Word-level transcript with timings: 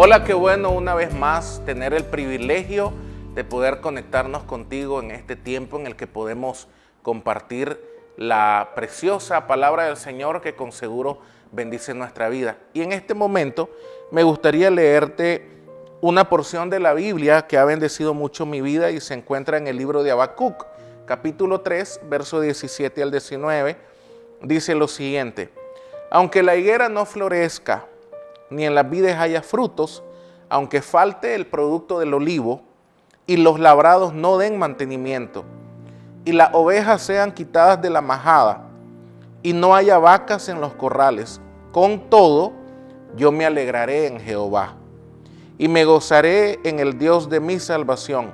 Hola, 0.00 0.22
qué 0.22 0.32
bueno 0.32 0.70
una 0.70 0.94
vez 0.94 1.12
más 1.12 1.60
tener 1.66 1.92
el 1.92 2.04
privilegio 2.04 2.92
de 3.34 3.42
poder 3.42 3.80
conectarnos 3.80 4.44
contigo 4.44 5.02
en 5.02 5.10
este 5.10 5.34
tiempo 5.34 5.76
en 5.76 5.88
el 5.88 5.96
que 5.96 6.06
podemos 6.06 6.68
compartir 7.02 7.80
la 8.16 8.70
preciosa 8.76 9.48
palabra 9.48 9.86
del 9.86 9.96
Señor 9.96 10.40
que 10.40 10.54
con 10.54 10.70
seguro 10.70 11.18
bendice 11.50 11.94
nuestra 11.94 12.28
vida. 12.28 12.58
Y 12.74 12.82
en 12.82 12.92
este 12.92 13.14
momento 13.14 13.70
me 14.12 14.22
gustaría 14.22 14.70
leerte 14.70 15.48
una 16.00 16.28
porción 16.28 16.70
de 16.70 16.78
la 16.78 16.94
Biblia 16.94 17.48
que 17.48 17.58
ha 17.58 17.64
bendecido 17.64 18.14
mucho 18.14 18.46
mi 18.46 18.60
vida 18.60 18.92
y 18.92 19.00
se 19.00 19.14
encuentra 19.14 19.58
en 19.58 19.66
el 19.66 19.76
libro 19.76 20.04
de 20.04 20.12
Habacuc, 20.12 20.64
capítulo 21.06 21.62
3, 21.62 22.02
verso 22.04 22.40
17 22.40 23.02
al 23.02 23.10
19. 23.10 23.76
Dice 24.42 24.76
lo 24.76 24.86
siguiente: 24.86 25.50
Aunque 26.08 26.44
la 26.44 26.54
higuera 26.54 26.88
no 26.88 27.04
florezca, 27.04 27.86
ni 28.50 28.64
en 28.64 28.74
las 28.74 28.88
vides 28.88 29.16
haya 29.16 29.42
frutos, 29.42 30.02
aunque 30.48 30.82
falte 30.82 31.34
el 31.34 31.46
producto 31.46 31.98
del 31.98 32.14
olivo, 32.14 32.62
y 33.26 33.36
los 33.36 33.60
labrados 33.60 34.14
no 34.14 34.38
den 34.38 34.58
mantenimiento, 34.58 35.44
y 36.24 36.32
las 36.32 36.50
ovejas 36.54 37.02
sean 37.02 37.32
quitadas 37.32 37.80
de 37.82 37.90
la 37.90 38.00
majada, 38.00 38.62
y 39.42 39.52
no 39.52 39.74
haya 39.74 39.98
vacas 39.98 40.48
en 40.48 40.60
los 40.60 40.74
corrales. 40.74 41.40
Con 41.72 42.08
todo, 42.08 42.52
yo 43.16 43.30
me 43.30 43.44
alegraré 43.44 44.06
en 44.06 44.18
Jehová, 44.18 44.74
y 45.58 45.68
me 45.68 45.84
gozaré 45.84 46.58
en 46.64 46.78
el 46.80 46.98
Dios 46.98 47.28
de 47.28 47.40
mi 47.40 47.58
salvación. 47.58 48.32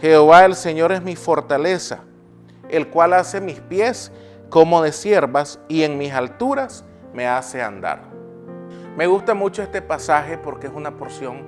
Jehová 0.00 0.44
el 0.44 0.54
Señor 0.54 0.92
es 0.92 1.02
mi 1.02 1.16
fortaleza, 1.16 2.00
el 2.68 2.88
cual 2.88 3.14
hace 3.14 3.40
mis 3.40 3.60
pies 3.60 4.12
como 4.50 4.82
de 4.82 4.92
siervas, 4.92 5.58
y 5.68 5.82
en 5.82 5.96
mis 5.96 6.12
alturas 6.12 6.84
me 7.14 7.26
hace 7.26 7.62
andar. 7.62 8.13
Me 8.96 9.08
gusta 9.08 9.34
mucho 9.34 9.60
este 9.60 9.82
pasaje 9.82 10.38
porque 10.38 10.68
es 10.68 10.72
una 10.72 10.96
porción 10.96 11.42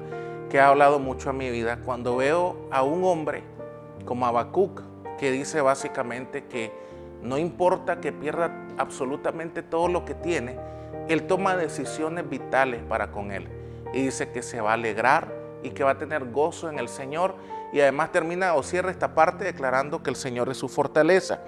que 0.50 0.58
ha 0.58 0.66
hablado 0.66 0.98
mucho 0.98 1.30
a 1.30 1.32
mi 1.32 1.48
vida. 1.48 1.78
Cuando 1.84 2.16
veo 2.16 2.56
a 2.72 2.82
un 2.82 3.04
hombre 3.04 3.44
como 4.04 4.26
Habacuc, 4.26 4.82
que 5.16 5.30
dice 5.30 5.60
básicamente 5.60 6.46
que 6.46 6.72
no 7.22 7.38
importa 7.38 8.00
que 8.00 8.10
pierda 8.10 8.50
absolutamente 8.78 9.62
todo 9.62 9.86
lo 9.86 10.04
que 10.04 10.14
tiene, 10.14 10.58
él 11.08 11.28
toma 11.28 11.56
decisiones 11.56 12.28
vitales 12.28 12.82
para 12.82 13.12
con 13.12 13.30
él. 13.30 13.48
Y 13.94 14.02
dice 14.02 14.32
que 14.32 14.42
se 14.42 14.60
va 14.60 14.72
a 14.72 14.74
alegrar 14.74 15.32
y 15.62 15.70
que 15.70 15.84
va 15.84 15.92
a 15.92 15.98
tener 15.98 16.32
gozo 16.32 16.68
en 16.68 16.80
el 16.80 16.88
Señor. 16.88 17.36
Y 17.72 17.80
además 17.80 18.10
termina 18.10 18.54
o 18.54 18.64
cierra 18.64 18.90
esta 18.90 19.14
parte 19.14 19.44
declarando 19.44 20.02
que 20.02 20.10
el 20.10 20.16
Señor 20.16 20.48
es 20.48 20.56
su 20.56 20.68
fortaleza. 20.68 21.38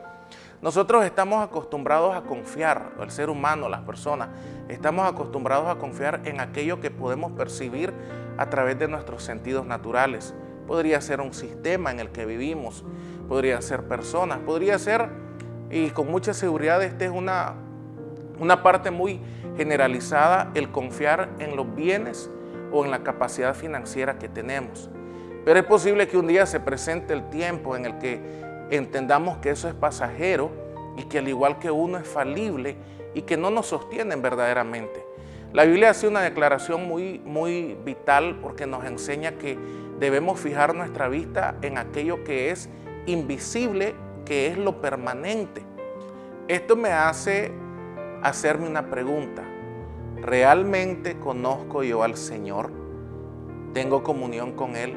Nosotros 0.61 1.05
estamos 1.05 1.45
acostumbrados 1.45 2.17
a 2.17 2.23
confiar, 2.23 2.91
el 3.01 3.13
ser 3.13 3.31
humano, 3.31 3.69
las 3.69 3.83
personas, 3.83 4.29
estamos 4.69 5.07
acostumbrados 5.07 5.69
a 5.69 5.77
confiar 5.77 6.23
en 6.25 6.41
aquello 6.41 6.81
que 6.81 6.91
podemos 6.91 7.31
percibir 7.33 7.93
a 8.37 8.51
través 8.51 8.77
de 8.77 8.89
nuestros 8.89 9.23
sentidos 9.23 9.67
naturales. 9.67 10.35
Podría 10.67 11.01
ser 11.01 11.21
un 11.21 11.33
sistema 11.33 11.93
en 11.93 12.01
el 12.01 12.11
que 12.11 12.27
vivimos, 12.27 12.85
podría 13.29 13.63
ser 13.63 13.85
personas, 13.85 14.39
podría 14.39 14.81
ser, 14.81 15.09
y 15.71 15.91
con 15.91 16.11
mucha 16.11 16.35
seguridad 16.35 16.83
esta 16.83 17.05
es 17.05 17.13
una, 17.13 17.55
una 18.41 18.65
parte 18.65 18.91
muy 18.91 19.21
generalizada, 19.57 20.51
el 20.55 20.73
confiar 20.73 21.29
en 21.39 21.55
los 21.55 21.73
bienes 21.73 22.31
o 22.73 22.85
en 22.85 22.91
la 22.91 23.05
capacidad 23.05 23.55
financiera 23.55 24.19
que 24.19 24.29
tenemos. 24.29 24.91
Pero 25.45 25.61
es 25.61 25.67
posible 25.67 26.09
que 26.09 26.19
un 26.19 26.27
día 26.27 26.47
se 26.47 26.59
presente 26.59 27.15
el 27.15 27.31
tiempo 27.31 27.77
en 27.77 27.87
el 27.87 27.99
que 27.99 28.48
entendamos 28.71 29.39
que 29.39 29.51
eso 29.51 29.69
es 29.69 29.75
pasajero 29.75 30.51
y 30.97 31.05
que 31.05 31.19
al 31.19 31.29
igual 31.29 31.59
que 31.59 31.71
uno 31.71 31.99
es 31.99 32.09
falible 32.09 32.77
y 33.15 33.23
que 33.23 33.37
no 33.37 33.51
nos 33.51 33.67
sostienen 33.67 34.21
verdaderamente. 34.23 35.05
La 35.53 35.65
Biblia 35.65 35.91
hace 35.91 36.07
una 36.07 36.21
declaración 36.21 36.87
muy, 36.87 37.21
muy 37.21 37.77
vital 37.85 38.39
porque 38.43 38.67
nos 38.67 38.85
enseña 38.85 39.33
que 39.33 39.59
debemos 39.99 40.39
fijar 40.39 40.75
nuestra 40.75 41.09
vista 41.09 41.57
en 41.63 41.79
aquello 41.79 42.23
que 42.23 42.51
es 42.51 42.69
invisible, 43.07 43.95
que 44.27 44.49
es 44.49 44.59
lo 44.59 44.81
permanente. 44.83 45.63
Esto 46.49 46.77
me 46.77 46.91
hace 46.91 47.53
hacerme 48.23 48.69
una 48.69 48.91
pregunta. 48.91 49.43
¿Realmente 50.21 51.19
conozco 51.19 51.83
yo 51.83 52.03
al 52.03 52.17
Señor? 52.17 52.71
¿Tengo 53.73 54.03
comunión 54.03 54.53
con 54.53 54.77
Él? 54.77 54.95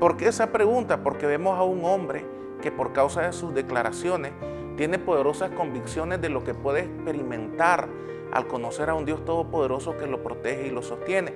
¿Por 0.00 0.16
qué 0.16 0.28
esa 0.28 0.50
pregunta? 0.50 1.02
Porque 1.02 1.26
vemos 1.26 1.58
a 1.58 1.62
un 1.62 1.84
hombre 1.84 2.35
que 2.60 2.70
por 2.72 2.92
causa 2.92 3.22
de 3.22 3.32
sus 3.32 3.54
declaraciones 3.54 4.32
tiene 4.76 4.98
poderosas 4.98 5.50
convicciones 5.50 6.20
de 6.20 6.28
lo 6.28 6.44
que 6.44 6.54
puede 6.54 6.80
experimentar 6.80 7.88
al 8.32 8.46
conocer 8.46 8.90
a 8.90 8.94
un 8.94 9.04
Dios 9.04 9.24
todopoderoso 9.24 9.96
que 9.96 10.06
lo 10.06 10.22
protege 10.22 10.66
y 10.66 10.70
lo 10.70 10.82
sostiene. 10.82 11.32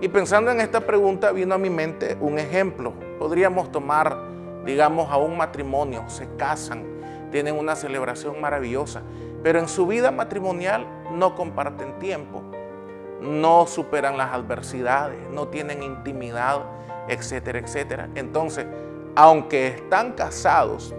Y 0.00 0.08
pensando 0.08 0.50
en 0.50 0.60
esta 0.60 0.80
pregunta 0.80 1.30
vino 1.32 1.54
a 1.54 1.58
mi 1.58 1.70
mente 1.70 2.16
un 2.20 2.38
ejemplo. 2.38 2.92
Podríamos 3.18 3.70
tomar, 3.70 4.16
digamos, 4.64 5.10
a 5.10 5.16
un 5.16 5.36
matrimonio, 5.36 6.04
se 6.08 6.28
casan, 6.36 6.84
tienen 7.30 7.56
una 7.56 7.76
celebración 7.76 8.40
maravillosa, 8.40 9.02
pero 9.42 9.58
en 9.58 9.68
su 9.68 9.86
vida 9.86 10.10
matrimonial 10.10 10.86
no 11.12 11.34
comparten 11.34 11.98
tiempo, 11.98 12.42
no 13.20 13.66
superan 13.66 14.16
las 14.16 14.32
adversidades, 14.32 15.18
no 15.30 15.48
tienen 15.48 15.82
intimidad, 15.82 16.62
etcétera, 17.08 17.60
etcétera. 17.60 18.08
Entonces, 18.14 18.66
aunque 19.14 19.68
están 19.68 20.12
casados, 20.12 20.94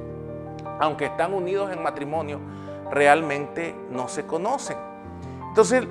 aunque 0.80 1.06
están 1.06 1.34
unidos 1.34 1.72
en 1.72 1.82
matrimonio, 1.82 2.40
realmente 2.92 3.76
no 3.90 4.08
se 4.08 4.26
conocen. 4.26 4.78
Entonces, 5.50 5.86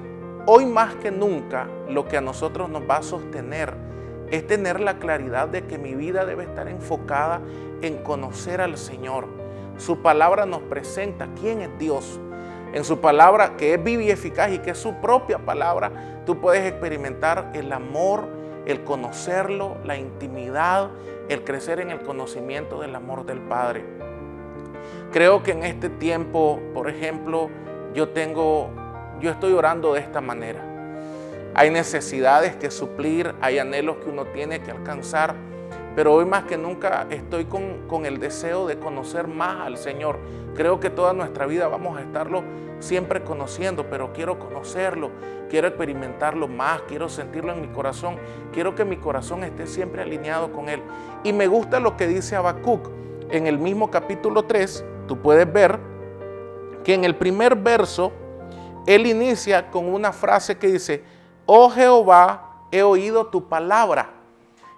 hoy 0.46 0.66
más 0.66 0.94
que 0.96 1.10
nunca, 1.10 1.68
lo 1.88 2.06
que 2.06 2.16
a 2.16 2.20
nosotros 2.20 2.68
nos 2.68 2.82
va 2.88 2.98
a 2.98 3.02
sostener 3.02 3.74
es 4.30 4.46
tener 4.46 4.80
la 4.80 4.98
claridad 4.98 5.48
de 5.48 5.66
que 5.66 5.78
mi 5.78 5.94
vida 5.94 6.24
debe 6.24 6.44
estar 6.44 6.68
enfocada 6.68 7.40
en 7.82 7.98
conocer 7.98 8.60
al 8.60 8.78
Señor. 8.78 9.26
Su 9.76 10.00
palabra 10.00 10.46
nos 10.46 10.62
presenta 10.62 11.28
quién 11.40 11.60
es 11.60 11.78
Dios. 11.78 12.18
En 12.72 12.84
su 12.84 13.00
palabra, 13.00 13.56
que 13.56 13.74
es 13.74 13.84
viva 13.84 14.02
y 14.02 14.10
eficaz 14.10 14.50
y 14.50 14.58
que 14.58 14.70
es 14.70 14.78
su 14.78 14.94
propia 14.94 15.38
palabra, 15.38 16.22
tú 16.24 16.40
puedes 16.40 16.64
experimentar 16.66 17.50
el 17.52 17.72
amor, 17.72 18.26
el 18.66 18.84
conocerlo, 18.84 19.76
la 19.84 19.96
intimidad, 19.96 20.90
el 21.28 21.44
crecer 21.44 21.80
en 21.80 21.90
el 21.90 22.00
conocimiento 22.00 22.80
del 22.80 22.94
amor 22.94 23.24
del 23.26 23.40
Padre. 23.40 23.84
Creo 25.12 25.42
que 25.42 25.52
en 25.52 25.64
este 25.64 25.88
tiempo, 25.88 26.60
por 26.74 26.88
ejemplo, 26.88 27.50
yo 27.94 28.08
tengo, 28.08 28.70
yo 29.20 29.30
estoy 29.30 29.52
orando 29.52 29.94
de 29.94 30.00
esta 30.00 30.20
manera. 30.20 30.60
Hay 31.54 31.70
necesidades 31.70 32.56
que 32.56 32.70
suplir, 32.70 33.34
hay 33.40 33.58
anhelos 33.58 33.96
que 34.02 34.08
uno 34.08 34.24
tiene 34.26 34.60
que 34.60 34.70
alcanzar, 34.70 35.34
pero 35.94 36.14
hoy 36.14 36.24
más 36.24 36.44
que 36.44 36.56
nunca 36.56 37.06
estoy 37.10 37.44
con, 37.44 37.86
con 37.88 38.06
el 38.06 38.18
deseo 38.18 38.66
de 38.66 38.78
conocer 38.78 39.28
más 39.28 39.60
al 39.60 39.76
Señor. 39.76 40.18
Creo 40.54 40.80
que 40.80 40.90
toda 40.90 41.12
nuestra 41.12 41.46
vida 41.46 41.68
vamos 41.68 41.98
a 41.98 42.02
estarlo 42.02 42.42
siempre 42.78 43.22
conociendo, 43.22 43.88
pero 43.88 44.12
quiero 44.12 44.38
conocerlo, 44.38 45.10
quiero 45.48 45.68
experimentarlo 45.68 46.48
más, 46.48 46.82
quiero 46.82 47.08
sentirlo 47.08 47.52
en 47.52 47.60
mi 47.60 47.68
corazón, 47.68 48.16
quiero 48.52 48.74
que 48.74 48.84
mi 48.84 48.96
corazón 48.96 49.44
esté 49.44 49.66
siempre 49.66 50.02
alineado 50.02 50.52
con 50.52 50.68
Él. 50.68 50.82
Y 51.22 51.32
me 51.32 51.46
gusta 51.46 51.78
lo 51.78 51.96
que 51.96 52.06
dice 52.06 52.36
Habacuc 52.36 52.90
en 53.30 53.46
el 53.46 53.58
mismo 53.58 53.90
capítulo 53.90 54.44
3, 54.44 54.84
tú 55.06 55.18
puedes 55.18 55.50
ver 55.50 55.78
que 56.84 56.94
en 56.94 57.04
el 57.04 57.16
primer 57.16 57.56
verso 57.56 58.12
Él 58.86 59.06
inicia 59.06 59.70
con 59.70 59.88
una 59.88 60.12
frase 60.12 60.58
que 60.58 60.66
dice, 60.66 61.04
oh 61.46 61.70
Jehová, 61.70 62.66
he 62.70 62.82
oído 62.82 63.26
tu 63.26 63.48
palabra. 63.48 64.21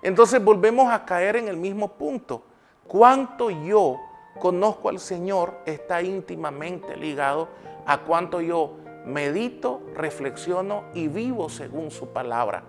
Entonces 0.05 0.43
volvemos 0.43 0.93
a 0.93 1.05
caer 1.05 1.35
en 1.35 1.49
el 1.49 1.57
mismo 1.57 1.89
punto. 1.89 2.45
¿Cuánto 2.87 3.51
yo 3.51 3.99
conozco 4.39 4.89
al 4.89 5.01
Señor 5.01 5.55
está 5.67 6.03
íntimamente 6.03 6.97
ligado 6.97 7.49
a 7.87 7.99
cuánto 7.99 8.41
yo 8.41 8.77
medito, 9.05 9.83
reflexiono 9.95 10.85
y 10.95 11.09
vivo 11.09 11.49
según 11.49 11.91
su 11.91 12.09
palabra. 12.09 12.62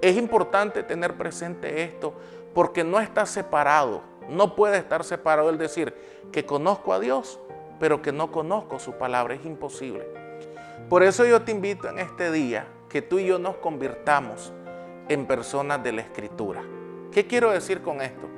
Es 0.00 0.16
importante 0.16 0.82
tener 0.82 1.16
presente 1.16 1.82
esto 1.82 2.14
porque 2.54 2.84
no 2.84 3.00
está 3.00 3.26
separado, 3.26 4.02
no 4.28 4.54
puede 4.54 4.78
estar 4.78 5.02
separado 5.04 5.50
el 5.50 5.58
decir 5.58 5.94
que 6.30 6.46
conozco 6.46 6.92
a 6.92 7.00
Dios, 7.00 7.40
pero 7.80 8.02
que 8.02 8.12
no 8.12 8.30
conozco 8.30 8.78
su 8.78 8.92
palabra, 8.92 9.34
es 9.34 9.44
imposible. 9.44 10.06
Por 10.88 11.02
eso 11.02 11.24
yo 11.24 11.42
te 11.42 11.52
invito 11.52 11.88
en 11.88 11.98
este 11.98 12.30
día 12.30 12.66
que 12.88 13.02
tú 13.02 13.18
y 13.18 13.26
yo 13.26 13.38
nos 13.38 13.56
convirtamos 13.56 14.52
en 15.08 15.26
personas 15.26 15.82
de 15.82 15.92
la 15.92 16.02
Escritura. 16.02 16.62
¿Qué 17.12 17.26
quiero 17.26 17.50
decir 17.50 17.82
con 17.82 18.00
esto? 18.00 18.28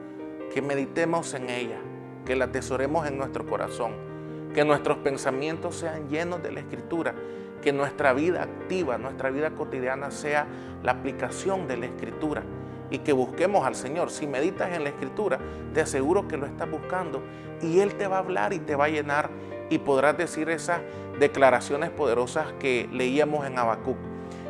Que 0.53 0.63
meditemos 0.63 1.35
en 1.35 1.51
ella, 1.51 1.79
que 2.25 2.37
la 2.37 2.47
atesoremos 2.47 3.07
en 3.07 3.19
nuestro 3.19 3.47
corazón 3.47 4.17
que 4.57 4.65
nuestros 4.65 4.97
pensamientos 4.97 5.77
sean 5.77 6.09
llenos 6.09 6.43
de 6.43 6.51
la 6.51 6.61
Escritura, 6.61 7.15
que 7.61 7.75
nuestra 7.75 8.15
vida 8.15 8.43
activa, 8.43 8.97
nuestra 8.97 9.29
vida 9.29 9.51
cotidiana 9.51 10.11
sea 10.11 10.47
la 10.83 10.93
aplicación 10.93 11.69
de 11.69 11.77
la 11.77 11.85
Escritura 11.85 12.43
y 12.91 13.01
que 13.01 13.13
busquemos 13.13 13.67
al 13.67 13.75
Señor. 13.75 14.11
Si 14.11 14.27
meditas 14.27 14.75
en 14.75 14.85
la 14.85 14.89
Escritura, 14.89 15.39
te 15.75 15.83
aseguro 15.83 16.27
que 16.27 16.39
lo 16.39 16.47
estás 16.47 16.71
buscando 16.71 17.23
y 17.61 17.81
Él 17.81 17.97
te 17.97 18.07
va 18.07 18.17
a 18.17 18.21
hablar 18.21 18.55
y 18.55 18.59
te 18.61 18.77
va 18.77 18.87
a 18.87 18.89
llenar 18.89 19.29
y 19.69 19.77
podrás 19.77 20.17
decir 20.17 20.49
esas 20.49 20.81
declaraciones 21.21 21.91
poderosas 21.91 22.55
que 22.59 22.89
leíamos 22.91 23.47
en 23.47 23.59
Habacuc. 23.59 23.99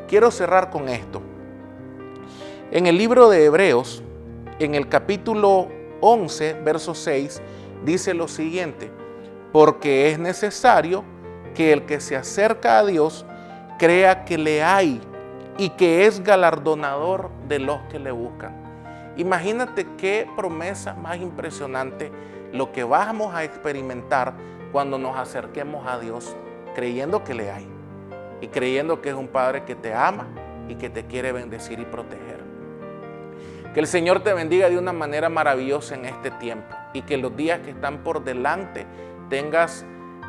Quiero 0.07 0.31
cerrar 0.31 0.71
con 0.71 0.89
esto. 0.89 1.21
En 2.73 2.89
el 2.89 2.99
libro 2.99 3.29
de 3.29 3.45
Hebreos, 3.45 4.03
en 4.59 4.75
el 4.75 4.89
capítulo 4.89 5.69
11, 6.01 6.55
verso 6.65 6.97
6, 6.97 7.41
dice 7.85 8.13
lo 8.13 8.27
siguiente, 8.27 8.91
porque 9.53 10.11
es 10.11 10.19
necesario 10.19 11.05
que 11.55 11.73
el 11.73 11.87
que 11.87 12.01
se 12.01 12.17
acerca 12.17 12.81
a 12.81 12.85
Dios 12.85 13.25
crea 13.79 14.25
que 14.25 14.37
le 14.37 14.65
hay 14.65 15.01
y 15.59 15.71
que 15.71 16.07
es 16.07 16.25
galardonador 16.25 17.31
de 17.47 17.61
los 17.61 17.79
que 17.83 18.01
le 18.01 18.11
buscan. 18.11 19.15
Imagínate 19.17 19.87
qué 19.97 20.29
promesa 20.35 20.95
más 20.95 21.19
impresionante 21.19 22.11
lo 22.53 22.73
que 22.73 22.83
vamos 22.83 23.33
a 23.33 23.45
experimentar 23.45 24.35
cuando 24.73 24.99
nos 24.99 25.17
acerquemos 25.17 25.87
a 25.87 26.01
Dios 26.01 26.35
creyendo 26.75 27.23
que 27.23 27.33
le 27.33 27.49
hay 27.49 27.69
y 28.41 28.49
creyendo 28.49 29.01
que 29.01 29.11
es 29.11 29.15
un 29.15 29.29
Padre 29.29 29.65
que 29.65 29.77
te 29.77 29.95
ama 29.95 30.27
y 30.69 30.75
que 30.75 30.91
te 30.91 31.07
quiere 31.07 31.31
bendecir 31.31 31.79
y 31.79 31.85
proteger. 31.85 32.46
Que 33.77 33.81
el 33.81 33.87
Señor 33.87 34.21
te 34.21 34.33
bendiga 34.33 34.71
de 34.71 34.79
una 34.79 34.95
manera 34.95 35.29
maravillosa 35.29 35.97
en 35.97 36.07
este 36.07 36.31
tiempo 36.31 36.75
y 36.95 37.03
que 37.03 37.19
los 37.19 37.37
días 37.37 37.61
que 37.61 37.73
están 37.73 37.99
por 37.99 38.25
delante 38.25 38.87
tengas 39.29 39.85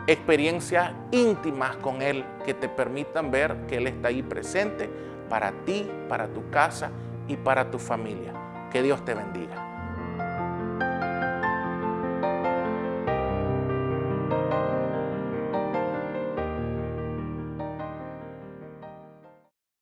experiencias 0.05 0.91
íntimas 1.11 1.77
con 1.77 2.01
Él 2.01 2.25
que 2.45 2.53
te 2.53 2.67
permitan 2.67 3.31
ver 3.31 3.55
que 3.65 3.77
Él 3.77 3.87
está 3.87 4.09
ahí 4.09 4.21
presente 4.21 4.89
para 5.29 5.53
ti, 5.63 5.89
para 6.09 6.27
tu 6.27 6.49
casa 6.49 6.91
y 7.29 7.37
para 7.37 7.71
tu 7.71 7.79
familia. 7.79 8.33
Que 8.69 8.83
Dios 8.83 9.05
te 9.05 9.13
bendiga. 9.13 9.76